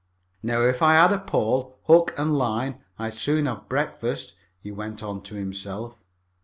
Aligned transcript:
"Now 0.41 0.61
if 0.63 0.81
I 0.81 0.95
had 0.95 1.13
a 1.13 1.19
pole, 1.19 1.77
hook, 1.85 2.15
and 2.17 2.35
line 2.35 2.79
I'd 2.97 3.13
soon 3.13 3.45
have 3.45 3.57
a 3.59 3.61
breakfast," 3.61 4.33
he 4.59 4.71
went 4.71 5.03
on 5.03 5.21
to 5.21 5.35
himself. 5.35 5.95